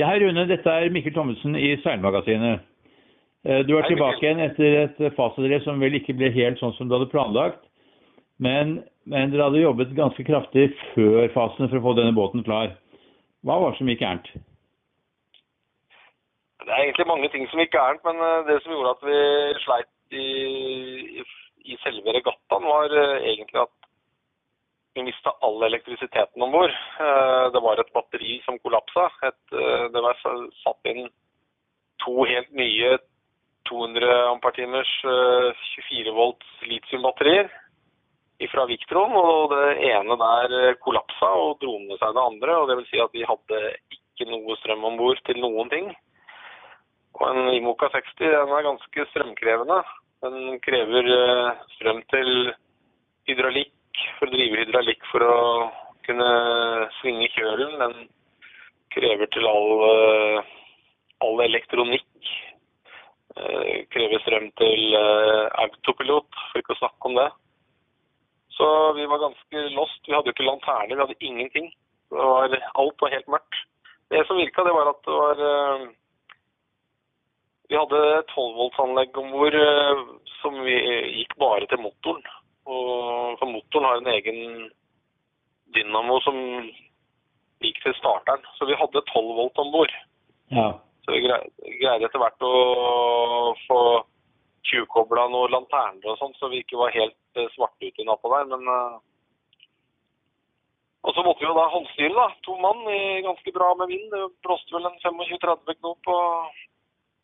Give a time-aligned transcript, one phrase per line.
[0.00, 2.62] Ja, hei Rune, dette er Mikkel Thommessen i Seilmagasinet.
[3.44, 6.72] Eh, Du er Hei, tilbake igjen etter et fasedrev som vel ikke ble helt sånn
[6.78, 7.60] som du hadde planlagt.
[8.40, 12.72] Men, men dere hadde jobbet ganske kraftig før fasen for å få denne båten klar.
[13.44, 14.32] Hva var det som gikk gærent?
[16.62, 19.20] Det er egentlig mange ting som gikk gærent, men eh, det som gjorde at vi
[19.66, 20.26] sleit i,
[21.20, 21.28] i,
[21.68, 23.81] i selve regattaen, var eh, egentlig at
[24.94, 26.70] vi mista all elektrisiteten om bord.
[27.00, 29.10] Eh, Det var et batteri som kollapsa.
[29.22, 30.16] Eh, Det var
[30.64, 31.08] satt inn
[32.04, 32.98] to helt nye
[33.68, 37.50] 200 ampertimers 24 volts litiumbatterier
[38.50, 42.56] fra Victron, og det ene der eh, kollapsa og dro med seg det andre.
[42.56, 43.60] og vil si at vi hadde
[43.92, 45.92] ikke noe strøm om bord til noen ting.
[47.20, 49.78] Og en Imoca 60 den er ganske strømkrevende.
[50.24, 52.52] Den krever eh, strøm til
[53.28, 53.72] hydraulikk,
[54.18, 55.36] for å drive hydraulikk for å
[56.06, 56.30] kunne
[57.00, 57.78] svinge kjølen.
[57.82, 58.08] Den
[58.94, 60.50] krever til all, eh,
[61.24, 62.08] all elektronikk.
[63.36, 67.30] Eh, krever strøm til eh, autopilot, for ikke å snakke om det.
[68.52, 68.66] Så
[68.98, 70.02] vi var ganske lost.
[70.06, 71.72] Vi hadde jo ikke lanterner, vi hadde ingenting.
[72.12, 73.62] Det var, alt var helt mørkt.
[74.12, 75.38] Det som virka, det var at det var
[77.72, 78.00] Vi hadde
[78.34, 79.54] 12-voltsanlegg om bord
[80.42, 80.74] som vi
[81.22, 82.26] gikk bare til motoren.
[82.70, 84.70] Og for motoren har en egen
[85.74, 86.38] dynamo som
[87.62, 88.44] gikk til starteren.
[88.58, 89.94] Så vi hadde 12 volt om bord.
[90.52, 90.72] Ja.
[91.04, 93.78] Så vi greide etter hvert å få
[94.68, 98.30] tjuvkobla noen lanterner og sånn, så vi ikke var helt eh, svarte ute i natta
[98.30, 98.46] der.
[98.52, 99.00] Men eh,
[101.02, 102.28] Og så måtte vi jo da håndstyre, da.
[102.46, 104.06] To mann i ganske bra med vind.
[104.12, 106.12] Det blåste vel en 25-30 knop.
[106.14, 106.60] Og...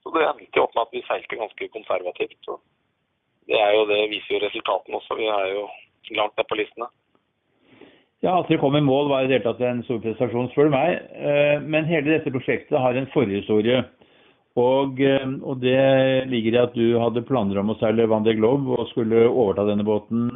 [0.00, 2.38] Så det endte jo opp med at vi seilte ganske konservativt.
[2.46, 2.56] Så
[3.46, 5.18] det er jo det viser jo resultatene også.
[5.18, 5.66] Vi er jo
[6.18, 6.88] langt ned på listene.
[8.24, 10.70] Ja, At dere kom i mål var i det hele tatt en stor prestasjon, spør
[10.70, 10.96] du meg.
[11.14, 13.84] Eh, Men hele dette prosjektet har en forhistorie.
[14.56, 18.34] Og, eh, og det ligger i at du hadde planer om å seile Van de
[18.34, 20.30] Globe og skulle overta denne båten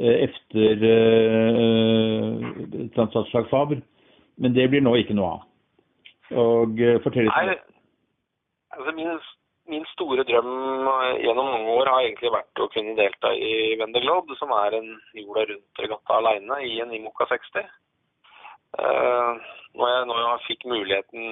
[0.00, 2.36] etter eh,
[2.94, 3.82] Transatlantic Faber.
[4.38, 5.46] Men det blir nå ikke noe av.
[6.30, 7.58] Og fortell litt om det.
[8.76, 9.18] altså min,
[9.70, 10.50] min store drøm
[10.90, 14.76] eh, gjennom mange år har egentlig vært å kunne delta i Vendée Globe, som er
[14.80, 17.68] en jorda rundt-regatta alene i en Imoca 60.
[18.80, 19.32] Eh,
[19.78, 21.26] når, jeg, når jeg fikk muligheten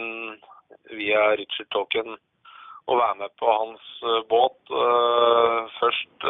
[0.99, 2.19] via Richard Talken
[2.89, 4.77] å være med på hans eh, båt
[5.79, 6.29] først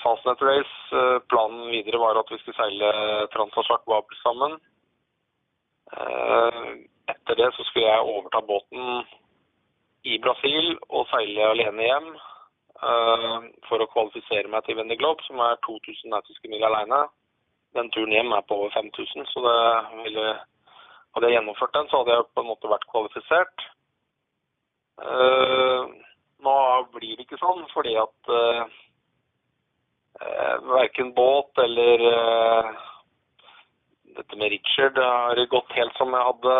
[0.00, 0.98] Fastnet Race.
[1.32, 2.90] planen videre var at vi skulle seile
[3.32, 4.52] Transasjak Babel sammen.
[7.10, 9.02] Etter det så skulle jeg overta båten
[10.08, 15.42] i Brasil og seile alene hjem uh, for å kvalifisere meg til Vendée Globe, som
[15.44, 17.02] er 2000 nautiske mil alene.
[17.76, 19.42] Den turen hjem er på over 5000, så
[20.04, 20.28] ville,
[21.14, 23.66] hadde jeg gjennomført den, så hadde jeg på en måte vært kvalifisert.
[25.00, 25.86] Uh,
[26.44, 26.56] nå
[26.96, 28.80] blir det ikke sånn, fordi at uh,
[30.20, 32.80] verken båt eller eh,
[34.16, 36.54] dette med Richard har gått helt som jeg hadde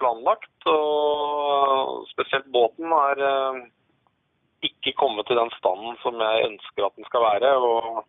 [0.00, 0.68] planlagt.
[0.70, 3.60] Og spesielt båten har eh,
[4.70, 7.52] ikke kommet til den standen som jeg ønsker at den skal være.
[7.58, 8.04] Og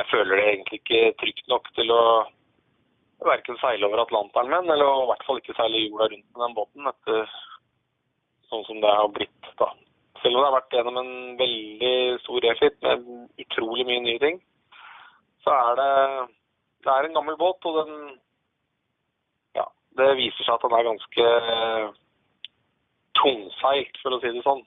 [0.00, 2.02] jeg føler det egentlig ikke trygt nok til å
[3.26, 6.56] verken seile over Atlanteren med eller i hvert fall ikke seile jorda rundt med den
[6.56, 7.36] båten, etter
[8.50, 9.52] sånn som det har blitt.
[9.58, 9.70] da.
[10.22, 11.94] Selv om det har vært gjennom en veldig
[12.24, 13.08] stor refit med
[13.46, 14.42] utrolig mye nye ting,
[15.44, 15.94] så er det
[16.86, 17.96] det er en gammel båt, og den
[19.58, 19.66] Ja,
[19.98, 21.28] det viser seg at den er ganske
[23.16, 24.64] tungseilt, for å si det sånn.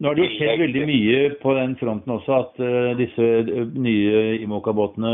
[0.00, 3.66] Nå har det jo skjedd veldig mye på den fronten også, at uh, disse eh,
[3.78, 5.12] nye Imoka-båtene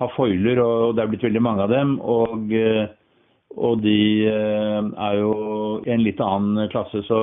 [0.00, 1.98] har foiler, og det er blitt veldig mange av dem.
[2.00, 2.86] Og, eh,
[3.54, 5.34] og de uh, er jo
[5.84, 7.20] i en litt annen klasse, så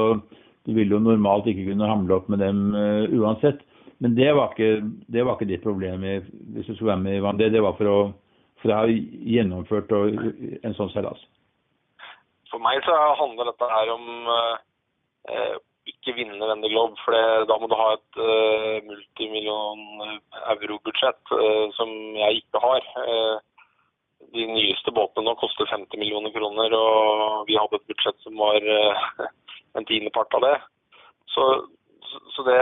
[0.68, 3.66] du vil jo normalt ikke kunne hamle opp med dem uh, uansett.
[4.02, 4.82] Men det var, ikke,
[5.14, 7.76] det var ikke ditt problem hvis du skulle være med i Van Det, det var
[7.78, 7.98] for å,
[8.62, 11.22] for å ha gjennomført en sånn seilas.
[12.50, 15.60] For meg så handler dette her om eh,
[15.90, 17.16] ikke vinne Vendée Globe, for
[17.50, 19.82] da må du ha et eh, multimillion
[20.56, 22.90] euro-budsjett eh, som jeg ikke har.
[23.06, 23.38] Eh,
[24.32, 28.62] de nyeste båtene nå koster 50 millioner kroner, og vi hadde et budsjett som var
[28.62, 29.06] eh,
[29.78, 30.56] en tiendepart av det.
[31.34, 31.48] Så,
[32.36, 32.60] så det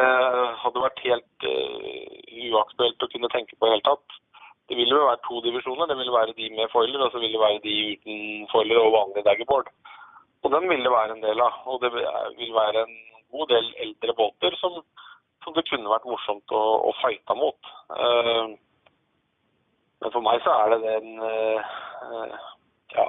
[0.63, 2.15] hadde vært helt uh,
[2.49, 4.17] uaktuelt å kunne tenke på i det hele tatt.
[4.69, 5.89] Det ville jo være to divisjoner.
[5.89, 8.95] Det ville være de med foiler, og så ville det være de uten foiler og
[8.95, 9.71] vanlig daggerboard.
[10.45, 11.61] Og den ville være en del av.
[11.65, 12.97] Og det vil være en
[13.33, 14.77] god del eldre båter som,
[15.43, 17.71] som det kunne vært morsomt å, å fighte mot.
[17.93, 18.53] Uh,
[19.99, 22.37] men for meg så er det den uh,
[22.93, 23.07] ja,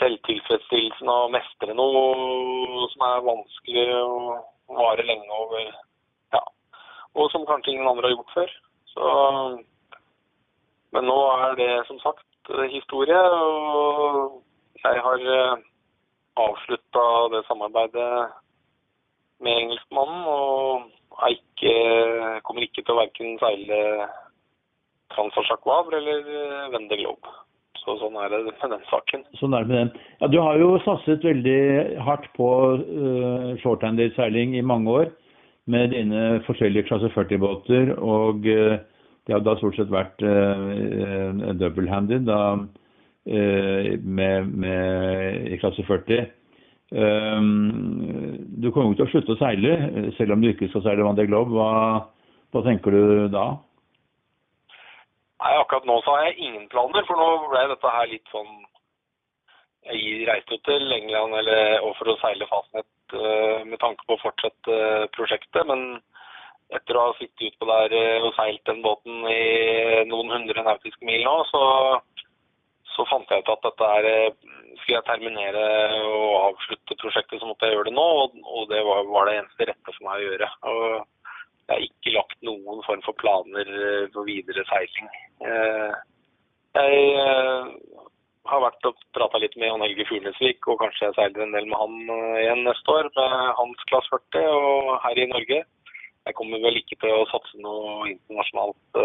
[0.00, 5.60] selvtilfredsstillelsen av å mestre noe som er vanskelig og varer lenge over
[6.32, 6.42] Ja.
[7.14, 8.54] Og som kanskje ingen andre har gjort før.
[8.94, 9.04] Så
[10.92, 12.26] Men nå er det som sagt
[12.68, 14.42] historie, og
[14.84, 15.22] jeg har
[16.36, 18.28] avslutta det samarbeidet
[19.40, 20.26] med engelskmannen.
[20.26, 20.90] Og
[21.22, 23.80] jeg ikke, kommer ikke til å verken seile
[25.14, 27.32] Transfar Wavre eller Vende Globe.
[27.82, 29.24] Så sånn er det med den saken.
[29.40, 30.02] Sånn er det med den.
[30.20, 32.48] Ja, Du har jo satset veldig hardt på
[32.78, 35.10] uh, shorthander-seiling i mange år
[35.70, 37.96] med dine forskjellige klasse 40-båter.
[37.98, 38.76] Og uh,
[39.26, 42.62] det har da stort sett vært uh, double-handed uh,
[43.26, 46.30] med, med, i klasse 40.
[46.92, 49.76] Um, du kommer jo til å slutte å seile,
[50.18, 51.54] selv om du ikke skal seile Vendée Globe.
[51.56, 52.06] Hva,
[52.52, 53.46] hva tenker du da?
[55.42, 58.50] Nei, akkurat nå så har jeg ingen planer, for nå ble dette her litt sånn
[59.90, 64.14] Jeg reiste jo til England eller, og for å seile fastnett uh, med tanke på
[64.14, 65.98] å fortsette uh, prosjektet, men
[66.72, 69.40] etter å ha sittet utpå der uh, og seilt den båten i
[70.06, 71.62] noen hundre nautiske mil nå, så,
[72.94, 74.10] så fant jeg ut at dette er
[74.82, 75.64] Skulle jeg terminere
[76.06, 79.40] og avslutte prosjektet, så måtte jeg gjøre det nå, og, og det var, var, det
[79.40, 80.48] eneste rette for meg å gjøre.
[80.70, 80.86] Og,
[81.72, 83.68] jeg har ikke lagt noen form for planer
[84.12, 85.08] for videre seiling.
[86.76, 86.98] Jeg
[88.50, 91.68] har vært og prata litt med Jan Helge Furnesvik, og kanskje jeg seiler en del
[91.70, 91.96] med han
[92.42, 95.62] igjen neste år, med hans klasse 40 og her i Norge.
[96.22, 99.00] Jeg kommer vel ikke til å satse noe internasjonalt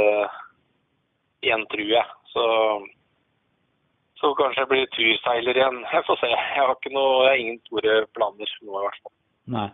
[1.46, 2.06] igjen, tror jeg.
[2.34, 2.46] Så,
[4.22, 5.80] så kanskje jeg blir turseiler igjen.
[5.94, 6.32] Jeg får se.
[6.34, 9.16] Jeg har, ikke noe, jeg har ingen store planer nå, i hvert fall.
[9.56, 9.70] Nei.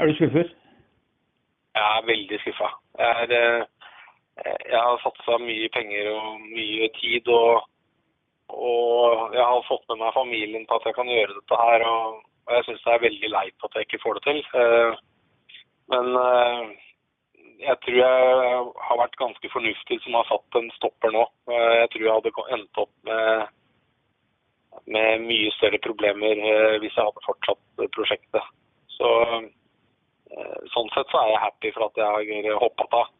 [0.00, 0.58] Er du skuffet?
[1.72, 2.68] Jeg er veldig skuffa.
[3.00, 3.28] Jeg,
[4.72, 7.28] jeg, har satsa mye penger og mye tid.
[7.32, 7.62] Og,
[8.48, 11.86] og, jeg har fått med meg familien på at jeg kan gjøre dette her.
[11.88, 14.42] Og, og jeg syns det er veldig leit at jeg ikke får det til.
[15.92, 16.12] Men
[17.62, 21.24] jeg tror jeg har vært ganske fornuftig som har satt en stopper nå.
[21.48, 23.46] Jeg tror jeg hadde endt opp med,
[24.96, 26.42] med mye større problemer
[26.82, 28.52] hvis jeg hadde fortsatt prosjektet.
[28.96, 29.08] Så
[30.94, 33.10] sett så er jeg happy for at jeg har hoppa av.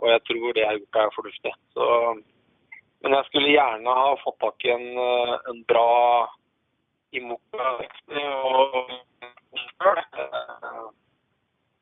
[0.00, 1.54] Og jeg tror det jeg har gjort er fornuftig.
[1.76, 1.86] Så,
[3.04, 4.88] men jeg skulle gjerne ha fått tak i en,
[5.52, 5.88] en bra
[7.16, 8.20] Imoca 60
[8.50, 8.92] og,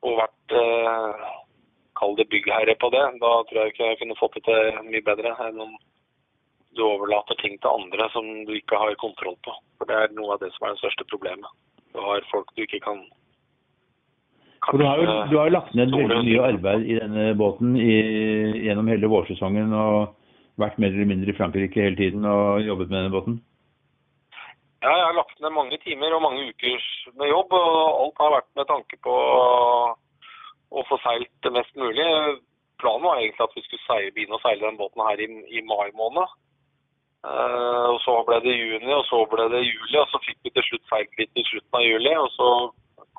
[0.07, 0.57] og vært
[1.99, 3.03] Kall det byggherre på det.
[3.21, 5.73] Da tror jeg ikke jeg kunne fått det til mye bedre enn om
[6.77, 9.55] du overlater ting til andre som du ikke har kontroll på.
[9.77, 11.49] For det er noe av det som er det største problemet.
[11.91, 13.01] Du har folk du ikke kan
[14.77, 17.93] du har jo du har lagt ned veldig mye arbeid i denne båten i,
[18.67, 20.15] gjennom hele vårsesongen og
[20.59, 23.39] vært mer eller mindre i Frankrike hele tiden og jobbet med denne båten?
[24.83, 26.83] Ja, jeg har lagt ned mange timer og mange uker
[27.19, 27.51] med jobb.
[27.51, 29.15] og Alt har vært med tanke på
[30.69, 32.05] å få seilt det mest mulig.
[32.79, 35.27] Planen var egentlig at vi skulle seile, begynne å seile den båten her i,
[35.59, 36.37] i mai måned.
[37.27, 40.53] Uh, og Så ble det juni, og så ble det juli, og så fikk vi
[40.55, 42.13] til slutt seilt litt i slutten av juli.
[42.15, 42.49] og så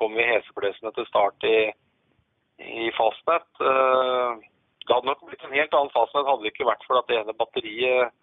[0.01, 1.59] kom vi heseblesende til start i,
[2.85, 3.49] i fastnett.
[3.61, 4.41] Uh,
[4.81, 7.19] det hadde nok blitt en helt annen fastnett hadde det ikke vært for at det
[7.19, 8.15] ene batteriet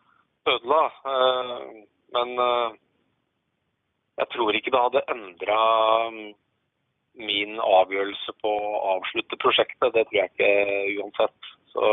[0.51, 0.83] ødela.
[1.07, 1.85] Uh,
[2.17, 2.75] men uh,
[4.19, 5.61] jeg tror ikke det hadde endra
[7.19, 9.95] min avgjørelse på å avslutte prosjektet.
[9.95, 11.55] Det tror jeg ikke uansett.
[11.75, 11.93] Så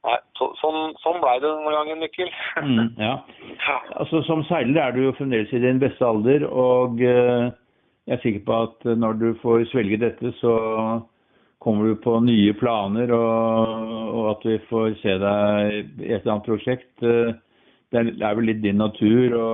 [0.00, 2.30] Nei, så, sånn, sånn ble det denne gangen, Mikkel.
[2.56, 3.18] mm, ja.
[4.00, 6.46] Altså, som seiler er du jo fremdeles i din beste alder.
[6.48, 7.02] og...
[7.02, 7.50] Uh
[8.08, 10.54] jeg er sikker på at når du får svelge dette, så
[11.60, 13.82] kommer du på nye planer, og,
[14.16, 16.90] og at vi får se deg i et eller annet prosjekt.
[17.00, 19.50] Det er vel litt din natur å,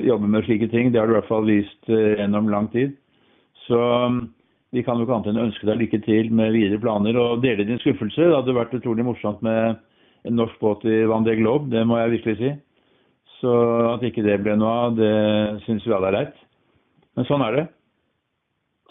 [0.00, 0.88] jobbe med slike ting.
[0.90, 2.94] Det har du i hvert fall vist eh, gjennom lang tid.
[3.66, 3.80] Så
[4.72, 7.66] vi kan jo ikke annet enn ønske deg lykke til med videre planer og dele
[7.68, 8.22] din skuffelse.
[8.22, 9.76] Det hadde vært utrolig morsomt med
[10.24, 12.54] en norsk båt i Van de Globe, det må jeg virkelig si.
[13.38, 13.52] Så
[13.92, 15.12] at ikke det ble noe av, det
[15.66, 16.40] syns vi alle er leit.
[17.18, 17.66] Men sånn er det.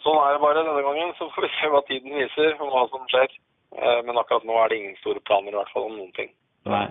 [0.03, 1.13] Sånn er det bare denne gangen.
[1.15, 3.31] Så får vi se hva tiden viser og hva som skjer.
[3.77, 6.33] Eh, men akkurat nå er det ingen store planer i hvert fall om noen ting.
[6.67, 6.89] Nei.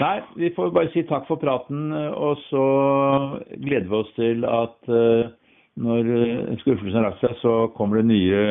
[0.00, 2.64] Nei, vi får bare si takk for praten, og så
[3.48, 5.30] gleder vi oss til at uh,
[5.80, 6.10] når
[6.60, 8.42] skuffelsen har lagt seg, så kommer det nye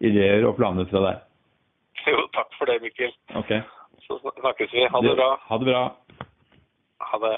[0.00, 1.20] ideer og planer fra deg.
[2.06, 3.12] Jo, takk for det, Mikkel.
[3.36, 3.52] Ok.
[4.06, 4.86] Så snakkes vi.
[4.88, 5.28] Ha det bra.
[5.50, 5.84] Ha det bra.
[7.10, 7.36] Ha det.